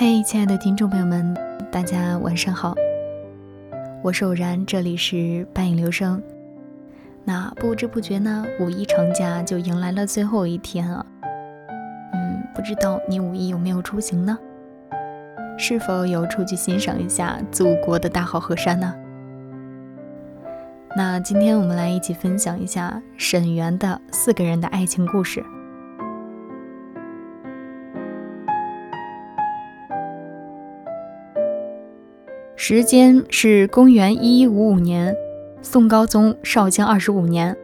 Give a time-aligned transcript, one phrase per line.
[0.00, 1.36] 嘿，亲爱的听众朋友们，
[1.72, 2.72] 大家晚上好，
[4.00, 6.22] 我是偶然，这里是半影流声。
[7.24, 11.04] 那不知不觉呢，五一长假就迎来了最后一天啊。
[12.12, 14.38] 嗯，不知道你五一有没有出行呢？
[15.58, 18.94] 是否有出去欣赏一下祖国的大好河山呢？
[20.96, 25.44] 那今天我们来一起分享一下沈园的四个人的爱情故事。
[32.70, 35.16] 时间是公元一一五五年，
[35.62, 37.56] 宋高宗绍兴二十五年。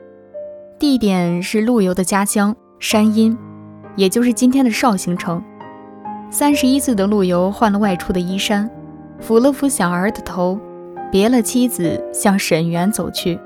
[0.79, 3.37] 地点是陆游的家乡山阴，
[3.97, 5.45] 也就是今天的绍兴城。
[6.31, 8.71] 三十一岁的陆游换了外出的衣衫，
[9.21, 10.59] 抚了抚小儿的头，
[11.13, 13.39] 别了妻子，向沈园走去。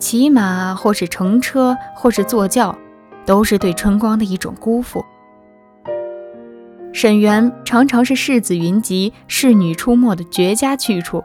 [0.00, 2.76] 骑马或是乘车或是坐轿，
[3.24, 5.04] 都是对春光的一种辜负。
[6.94, 11.24] 沈园常常是世子云集、侍女出没的绝佳去处。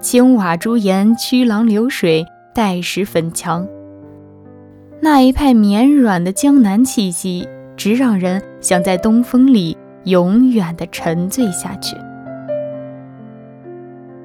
[0.00, 3.66] 青瓦朱檐、曲廊流水、黛石粉墙，
[5.00, 11.96] 那一派绵软的江南气息，直让人想在东风里永远的沉醉下去。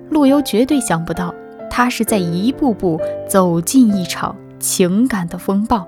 [0.09, 1.33] 陆游绝对想不到，
[1.70, 5.88] 他是在一步步走进一场情感的风暴。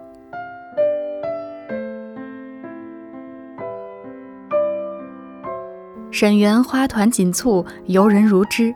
[6.11, 8.75] 沈园花团锦簇，游人如织。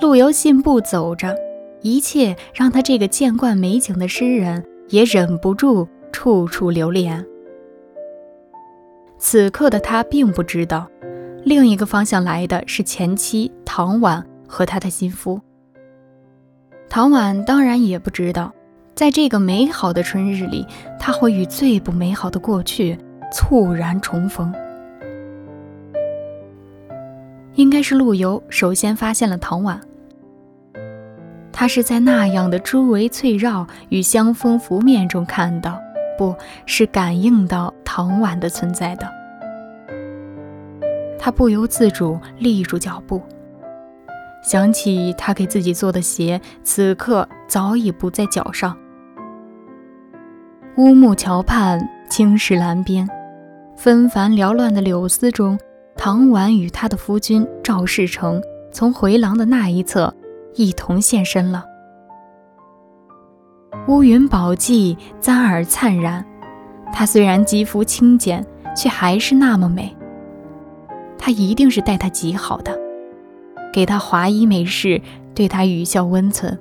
[0.00, 1.36] 陆游信步走着，
[1.82, 7.24] 一切让他这个见惯美景的诗人也忍不住处处留恋。
[9.18, 10.88] 此刻的他并不知道，
[11.44, 15.40] 另一个方向来的是前妻唐婉和他的新夫。
[16.88, 18.52] 唐婉当然也不知道，
[18.94, 20.66] 在这个美好的春日里，
[20.98, 22.98] 他会与最不美好的过去
[23.30, 24.52] 猝然重逢。
[27.54, 29.80] 应该是陆游首先发现了唐婉，
[31.52, 35.80] 他是在那样的珠围翠绕与香风拂面中看到，
[36.18, 36.34] 不
[36.66, 39.08] 是感应到唐婉的存在的。
[41.18, 43.22] 他不由自主立住脚步，
[44.42, 48.76] 想起他给自己做的鞋，此刻早已不在脚上。
[50.76, 53.08] 乌木桥畔，青石栏边，
[53.76, 55.56] 纷繁缭乱的柳丝中。
[56.04, 58.38] 唐婉与他的夫君赵世成
[58.70, 60.14] 从回廊的那一侧
[60.54, 61.64] 一同现身了。
[63.88, 66.22] 乌云宝髻，簪耳灿然。
[66.92, 69.96] 她虽然肌肤清简，却还是那么美。
[71.16, 72.78] 他一定是待她极好的，
[73.72, 75.00] 给她华衣美饰，
[75.34, 76.60] 对她语笑温存。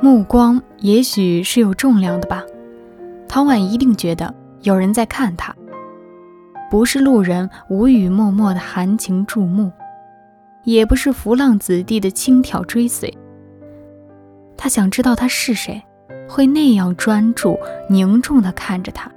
[0.00, 2.42] 目光也许是有重量的吧。
[3.28, 5.54] 唐婉一定觉得有人在看她。
[6.72, 9.70] 不是路人无语默默的含情注目，
[10.64, 13.12] 也不是浮浪子弟的轻佻追随。
[14.56, 15.82] 他想知道他是谁，
[16.26, 17.58] 会那样专注
[17.90, 19.12] 凝重的看着他。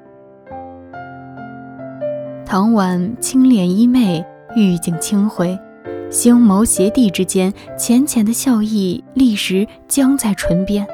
[2.45, 4.25] 唐婉清脸衣媚，
[4.57, 5.57] 玉颈轻回，
[6.11, 10.85] 星眸斜地之间，浅浅的笑意立时僵在唇边，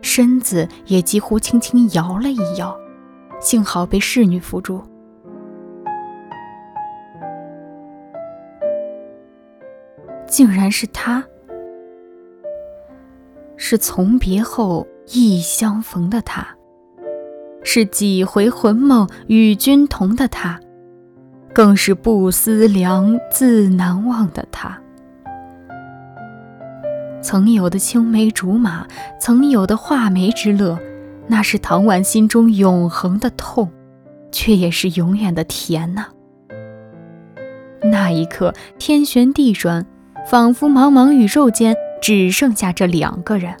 [0.00, 2.74] 身子也几乎轻轻摇了一摇，
[3.40, 4.82] 幸好被侍女扶住。
[10.26, 11.24] 竟然是他，
[13.56, 16.46] 是从别后忆相逢的他，
[17.62, 20.60] 是几回魂梦与君同的他，
[21.54, 24.80] 更是不思量，自难忘的他。
[27.22, 28.86] 曾有的青梅竹马，
[29.20, 30.78] 曾有的画眉之乐，
[31.26, 33.70] 那是唐婉心中永恒的痛，
[34.30, 36.06] 却也是永远的甜呐。
[37.82, 39.86] 那一刻，天旋地转。
[40.28, 43.54] 仿佛茫茫宇宙间只剩下这两个人，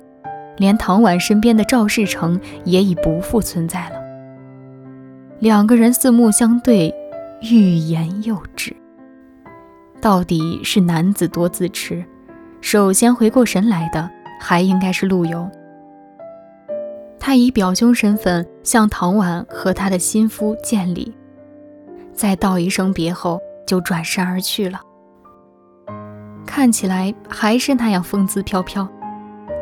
[0.56, 3.94] 连唐婉身边的赵世成也已不复存在了。
[5.38, 6.92] 两个人四目相对，
[7.40, 8.74] 欲言又止。
[10.00, 12.04] 到底是男子多自持，
[12.60, 15.48] 首先回过神来的还应该是陆游。
[17.20, 21.14] 他以表兄身份向唐婉和他的心夫见礼，
[22.12, 24.80] 再道一声别后，就转身而去了。
[26.46, 28.88] 看起来还是那样风姿飘飘，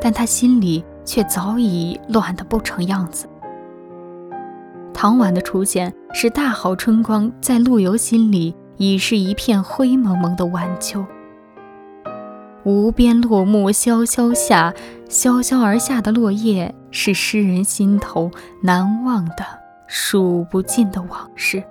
[0.00, 3.26] 但他心里却早已乱得不成样子。
[4.92, 11.04] 唐婉的出现，使大好春光在陆游心里已是一片灰蒙蒙的晚秋。
[12.62, 14.72] 无边落木萧萧下，
[15.08, 18.30] 萧萧而下的落叶是诗人心头
[18.62, 19.44] 难忘的
[19.86, 21.62] 数不尽的往事。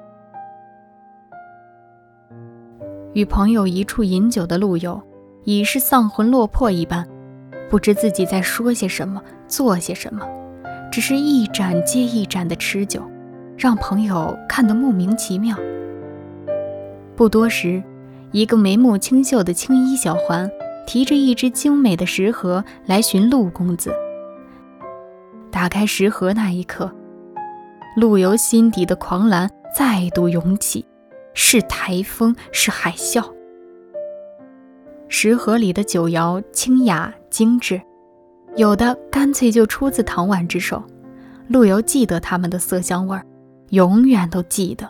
[3.14, 5.02] 与朋友一处饮酒的陆游，
[5.44, 7.08] 已是丧魂落魄一般，
[7.70, 10.28] 不知自己在说些什么，做些什么，
[10.92, 13.02] 只是一盏接一盏的吃酒，
[13.58, 15.56] 让朋友看得莫名其妙。
[17.16, 17.84] 不多时，
[18.32, 20.50] 一个眉目清秀的青衣小环，
[20.88, 23.94] 提着一只精美的食盒来寻陆公子。
[25.52, 26.92] 打开食盒那一刻，
[27.96, 30.84] 陆游心底的狂澜再度涌起。
[31.34, 33.24] 是台风，是海啸。
[35.08, 37.82] 食盒里的酒肴清雅精致，
[38.56, 40.84] 有的干脆就出自唐婉之手。
[41.48, 43.26] 陆游记得他们的色香味儿，
[43.70, 44.90] 永远都记得。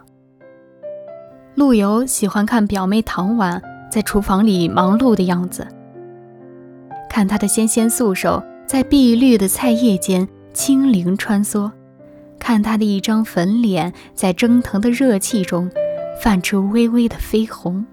[1.56, 3.62] 陆游喜欢看表妹唐婉
[3.92, 5.68] 在厨房里忙碌的样子，
[7.10, 11.72] 看她的纤纤素手在碧绿的菜叶间轻灵穿梭，
[12.40, 15.70] 看她的一张粉脸在蒸腾的热气中。
[16.20, 17.86] 泛出微微的绯红。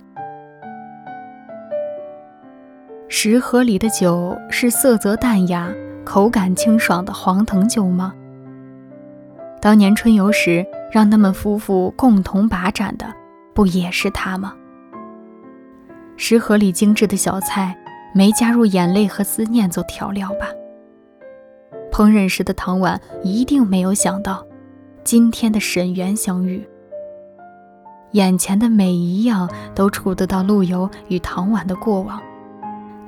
[3.08, 5.72] 食盒里的酒是色泽淡雅、
[6.04, 8.14] 口感清爽的黄藤酒吗？
[9.60, 13.12] 当年春游时让他们夫妇共同把盏的，
[13.52, 14.54] 不也是他吗？
[16.16, 17.76] 食盒里精致的小菜，
[18.14, 20.46] 没加入眼泪和思念做调料吧？
[21.90, 24.46] 烹饪时的唐婉一定没有想到，
[25.02, 26.66] 今天的沈园相遇。
[28.12, 32.20] 眼前的每一样都触得到陆游与唐婉的过往，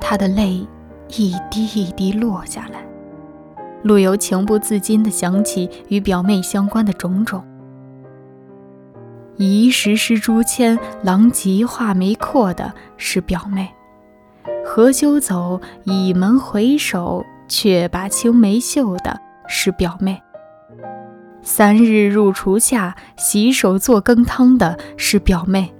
[0.00, 0.66] 他的泪
[1.08, 2.86] 一滴一滴落下来。
[3.82, 7.42] 陆游情不自禁地想起与表妹相关的种种：
[9.36, 13.66] 疑时失朱签，狼藉画眉阔的是表妹；
[14.64, 20.22] 何休走，倚门回首，却把青梅嗅的是表妹。
[21.42, 25.72] 三日入厨下，洗手做羹汤的是表妹；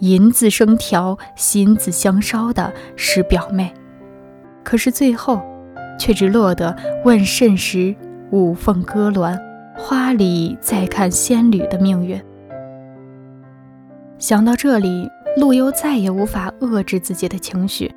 [0.00, 3.72] 银子生调，心子相烧的是表妹。
[4.62, 5.40] 可是最后，
[5.98, 7.94] 却只落得问甚时，
[8.30, 9.38] 五凤歌鸾，
[9.74, 12.22] 花里再看仙侣的命运。
[14.18, 17.90] 想到这里，陆游再也无法遏制自己的情绪，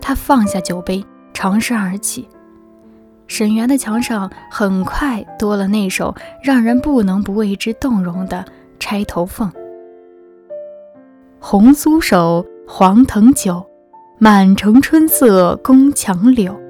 [0.00, 2.28] 他放下酒杯，长身而起。
[3.26, 8.44] 沈园的墙上很快多了那首让人不能不为之动容的
[8.78, 9.48] 《钗头凤》：
[11.40, 13.64] 红酥手，黄藤酒，
[14.18, 16.60] 满城春色宫墙柳。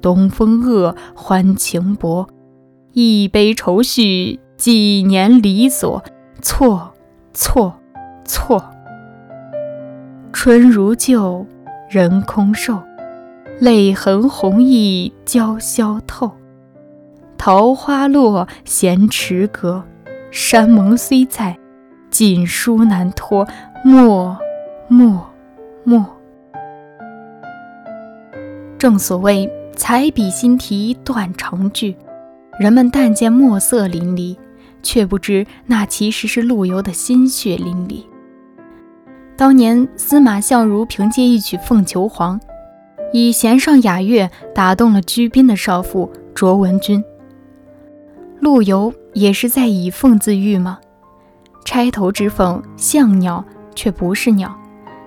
[0.00, 2.26] 东风恶，欢情薄，
[2.92, 6.02] 一杯愁绪，几年离索。
[6.40, 6.92] 错，
[7.32, 7.74] 错，
[8.24, 8.64] 错。
[10.32, 11.46] 春如旧，
[11.88, 12.80] 人空瘦。
[13.60, 16.32] 泪痕红浥鲛绡透，
[17.38, 19.84] 桃花落闲池阁。
[20.30, 21.58] 山盟虽在，
[22.10, 23.46] 锦书难托。
[23.84, 24.36] 莫，
[24.88, 25.26] 莫，
[25.84, 26.04] 莫。
[28.78, 31.94] 正所谓彩笔新题断肠句，
[32.58, 34.36] 人们但见墨色淋漓，
[34.82, 38.02] 却不知那其实是陆游的心血淋漓。
[39.36, 42.40] 当年司马相如凭借一曲《凤求凰》。
[43.12, 47.04] 以弦上雅乐打动了居宾的少妇卓文君。
[48.40, 50.78] 陆游也是在以凤自喻吗？
[51.64, 54.58] 钗头之凤像鸟，却不是鸟，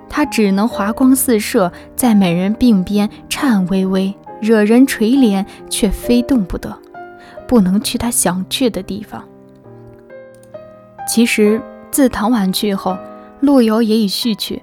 [0.08, 6.78] 它只能华光四射，在美人鬓边颤巍巍，惹人垂怜，却非动不得，
[7.48, 9.22] 不能去他想去的地方。
[11.10, 12.98] 其实自唐婉去后，
[13.42, 14.62] 陆游也已续娶。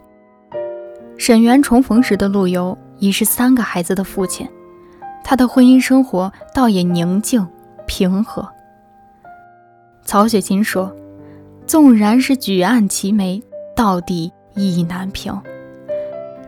[1.18, 2.78] 沈园重逢时的陆游。
[3.02, 4.48] 已是三个孩子的父亲，
[5.24, 7.44] 他的婚姻生活倒也宁静
[7.84, 8.48] 平和。
[10.04, 10.94] 曹雪芹说
[11.66, 13.42] ：“纵然是举案齐眉，
[13.74, 15.36] 到底意难平。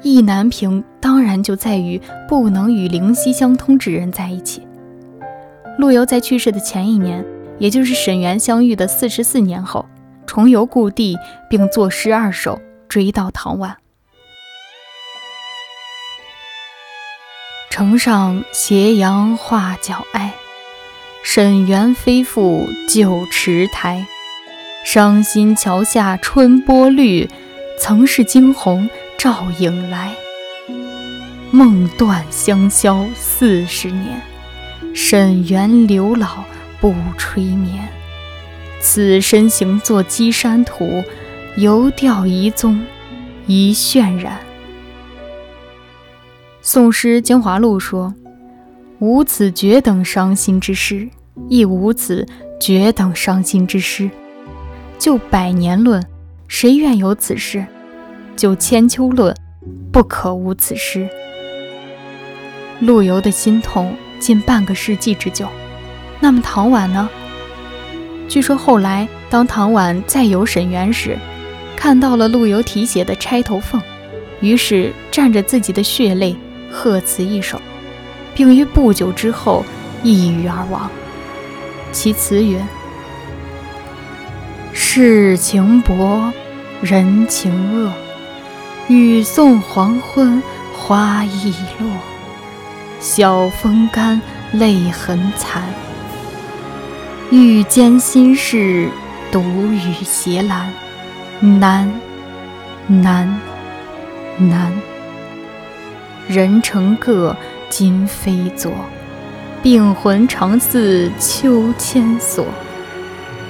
[0.03, 4.65] 意难平，当然就在于不能与灵犀相通之人在一起。”
[5.77, 7.27] 陆游在去世的前一年，
[7.59, 9.85] 也就是沈园相遇的四十四年后，
[10.25, 11.19] 重游故地，
[11.51, 12.57] 并作诗二首
[12.89, 13.77] 追悼唐婉。
[17.77, 20.33] 城上斜阳画角哀，
[21.25, 24.07] 沈园飞复旧池台。
[24.85, 27.29] 伤心桥下春波绿，
[27.81, 28.89] 曾是惊鸿
[29.19, 30.15] 照影来。
[31.51, 34.23] 梦断香消四十年，
[34.95, 36.45] 沈园柳老
[36.81, 37.89] 不吹眠。
[38.81, 41.03] 此身行作稽山土，
[41.57, 42.87] 犹吊遗踪
[43.49, 44.39] 一渲染。
[46.67, 48.15] 《宋诗精华录》说
[48.99, 51.07] ：“无此绝等伤心之诗，
[51.51, 52.27] 亦无此
[52.59, 54.11] 绝等伤心之诗。
[54.99, 56.03] 就百年论，
[56.49, 57.67] 谁愿有此事？
[58.35, 59.37] 就千秋论，
[59.93, 61.07] 不可无此诗。
[62.81, 65.47] 陆游的心痛近半个世纪之久，
[66.19, 67.11] 那么唐婉呢？
[68.27, 71.19] 据说后来，当唐婉再游沈园时，
[71.77, 73.79] 看到了陆游题写的《钗头凤》，
[74.41, 76.35] 于是蘸着自己的血泪
[76.75, 77.61] 贺词一首，
[78.35, 79.65] 并于不久之后
[80.03, 80.91] 抑郁而亡。
[81.93, 82.61] 其词云
[84.75, 86.33] ：“世情薄，
[86.83, 87.93] 人情恶，
[88.89, 90.43] 雨送黄昏
[90.77, 91.89] 花易落。
[92.99, 94.21] 晓风干，
[94.53, 95.63] 泪痕残。
[97.31, 98.89] 欲笺心事，
[99.31, 100.67] 独语斜阑。
[101.41, 101.93] 难，
[102.87, 103.41] 难，
[104.39, 104.73] 难。
[106.29, 107.37] 人成各，
[107.69, 108.73] 今非昨。
[109.63, 112.47] 病魂常似秋千索。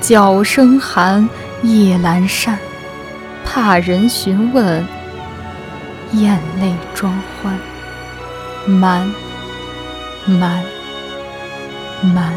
[0.01, 1.29] 角声寒，
[1.63, 2.59] 夜阑珊。
[3.45, 4.85] 怕人询问，
[6.13, 7.13] 咽泪装
[7.43, 7.57] 欢。
[8.67, 9.09] 蛮，
[10.27, 10.65] 蛮，
[12.03, 12.33] 蛮。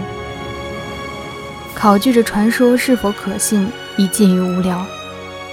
[1.74, 4.86] 考据这传说是否可信，已近于无聊。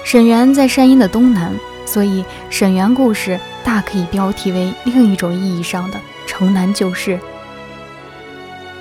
[0.04, 1.52] 沈园在山阴的东南，
[1.86, 7.18] 所以沈园故事大可以标题为另一种意义上的城南旧事。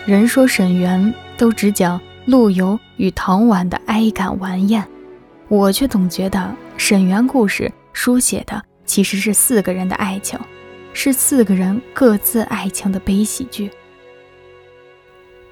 [0.06, 4.86] 人说沈园都只讲陆游与唐婉的哀感完艳，
[5.48, 10.38] 我却总觉得沈园故事书写的其实是四个人的爱情，
[10.94, 13.72] 是四个人各自爱情的悲喜剧。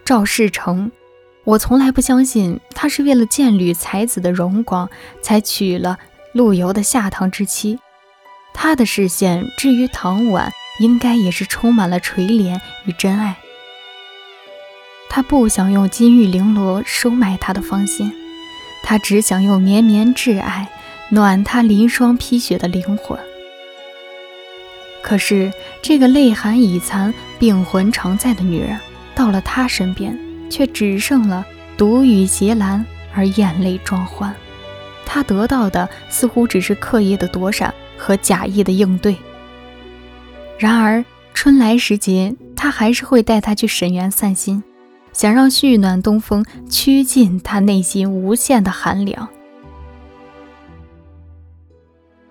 [0.05, 0.91] 赵世成。
[1.43, 4.87] 我从来不相信他是为了见履才子的荣光
[5.23, 5.97] 才娶了
[6.33, 7.79] 陆游的下堂之妻。
[8.53, 13.37] 他的视线至于唐婉，应该也是充满了垂怜与真爱。
[15.09, 18.13] 他不想用金玉绫罗收买他的芳心，
[18.83, 20.69] 他只想用绵绵挚爱
[21.09, 23.19] 暖他凌霜披雪的灵魂。
[25.01, 28.79] 可是这个泪寒已残、病魂常在的女人，
[29.15, 30.17] 到了他身边。
[30.51, 31.45] 却只剩了
[31.77, 32.83] 独语斜阑
[33.15, 34.35] 而眼泪装欢，
[35.05, 39.15] 他得到的似乎只是刻意的躲闪和假意的应对。
[40.57, 41.05] 然而
[41.35, 44.63] 春来时节，他还是会带她去沈园散心，
[45.13, 49.29] 想让煦暖东风驱尽他内心无限的寒凉。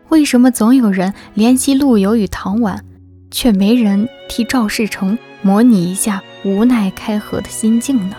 [0.08, 2.84] 为什么总有人怜惜陆游与唐婉，
[3.30, 6.20] 却没人替赵世成模拟一下？
[6.42, 8.16] 无奈开合的心境呢？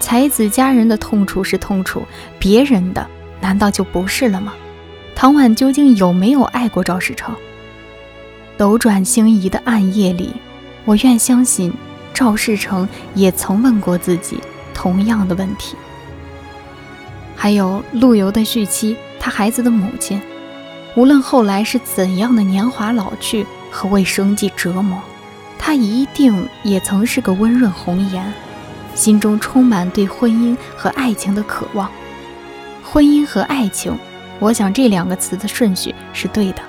[0.00, 2.02] 才子佳人的痛楚是痛楚，
[2.38, 3.06] 别人的
[3.40, 4.52] 难道就不是了吗？
[5.14, 7.34] 唐婉究竟有没有爱过赵世成？
[8.56, 10.32] 斗转星移的暗夜里，
[10.84, 11.72] 我愿相信
[12.12, 14.38] 赵世成也曾问过自己
[14.74, 15.76] 同样的问题。
[17.36, 20.20] 还有陆游的续妻，他孩子的母亲，
[20.94, 25.00] 无论后来是怎样的年华老去和为生计折磨。
[25.58, 28.32] 他一定也曾是个温润红颜，
[28.94, 31.90] 心中充满对婚姻和爱情的渴望。
[32.82, 33.98] 婚姻和爱情，
[34.38, 36.62] 我想这两个词的顺序是对的。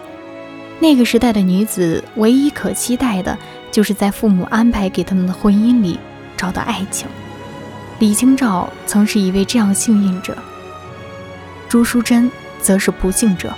[0.80, 3.38] 那个时代的女子唯一可期待的，
[3.72, 6.00] 就是在父母安排给他们的婚姻里
[6.36, 7.08] 找到爱情。
[8.00, 10.38] 李清照曾是一位这样幸运者，
[11.70, 12.30] 朱淑珍
[12.62, 13.54] 则是不幸者。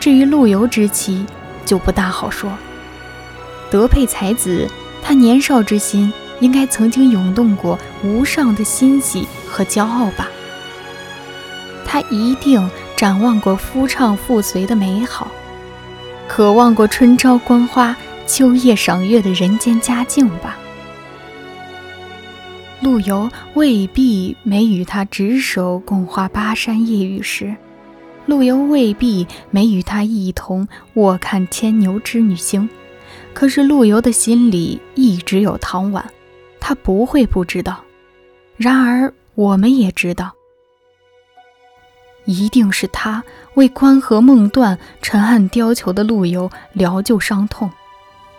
[0.00, 1.24] 至于陆游之妻，
[1.66, 2.50] 就不大好说。
[3.70, 4.66] 德配才子，
[5.02, 10.28] 他年少之心应该曾经涌动过无上的欣喜和骄傲吧？
[11.86, 12.68] 他一定
[13.02, 15.28] 展望过夫唱妇随的美好，
[16.28, 17.96] 渴望过春朝观花、
[18.28, 20.56] 秋夜赏月的人间佳境吧？
[22.80, 27.52] 陆游未必没与他执手共话巴山夜雨时，
[28.26, 32.68] 陆游未必没与他一同卧看牵牛织女星。
[33.34, 36.08] 可是陆游的心里一直有唐婉，
[36.60, 37.82] 他不会不知道。
[38.56, 40.32] 然而我们也知道，
[42.24, 43.24] 一定是他
[43.54, 47.70] 为关河梦断、沉暗貂裘的陆游疗救伤痛，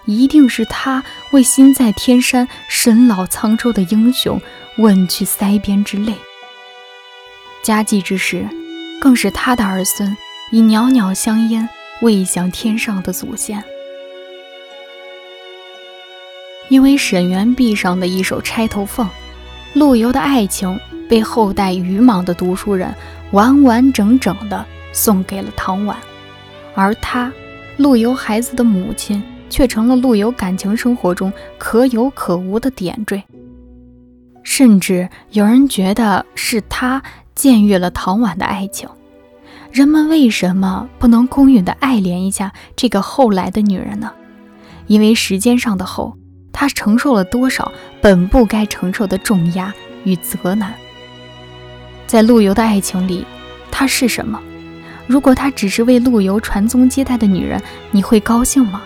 [0.06, 4.42] 一定是他为心在天山、身老沧州的英雄
[4.78, 6.16] 问去腮边之泪。
[7.62, 8.48] 佳绩之时，
[9.02, 10.16] 更是他的儿孙
[10.52, 11.68] 以袅袅香烟
[12.02, 13.64] 喂享天上的祖先。
[16.70, 19.06] 因为沈园壁上的一首《钗头凤》，
[19.74, 22.94] 陆游的爱情被后代愚莽的读书人
[23.34, 25.98] 完完整整的送给了唐婉，
[26.76, 27.34] 而他，
[27.78, 33.24] 陆游孩子的母亲，却成了陆游感情生活中可有可无的点缀。
[34.44, 37.02] 甚至有人觉得是他
[37.36, 38.88] 僭越了唐婉的爱情。
[39.72, 44.12] 人们为什么不能公允地爱怜一下这个后来的女人呢？
[44.86, 46.16] 因为时间上的后，
[46.52, 49.74] 她承受了多少本不该承受的重压
[50.04, 50.76] 与责难。
[52.06, 53.26] 在陆游的爱情里，
[53.72, 54.40] 她是什么？
[55.08, 58.82] 如果她只是为陆游传宗接代的女人，你会高兴吗？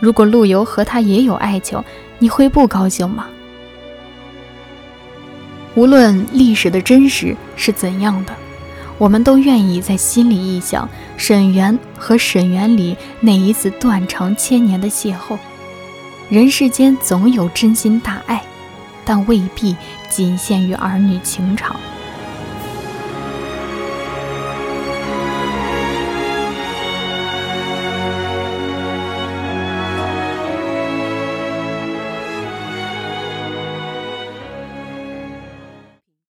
[0.00, 1.82] 如果陆游和她也有爱情，
[2.18, 3.26] 你会不高兴吗？
[5.74, 8.32] 无论历史的真实是怎样的。
[8.96, 15.36] 我们都愿意在心里臆想沈园和沈园里那一次断肠千年的邂逅。
[16.30, 18.40] 人世间总有真心大爱，
[19.04, 19.74] 但未必
[20.08, 21.74] 仅限于儿女情长。